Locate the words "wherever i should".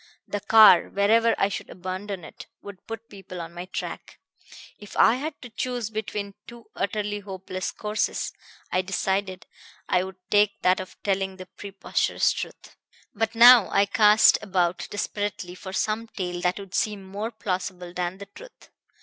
0.89-1.69